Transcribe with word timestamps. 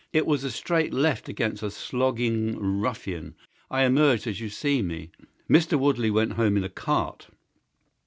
It 0.11 0.25
was 0.25 0.43
a 0.43 0.49
straight 0.49 0.95
left 0.95 1.29
against 1.29 1.61
a 1.61 1.69
slogging 1.69 2.57
ruffian. 2.57 3.35
I 3.69 3.83
emerged 3.83 4.25
as 4.25 4.39
you 4.41 4.49
see 4.49 4.81
me. 4.81 5.11
Mr. 5.47 5.77
Woodley 5.77 6.09
went 6.09 6.33
home 6.33 6.57
in 6.57 6.63
a 6.63 6.69
cart. 6.69 7.27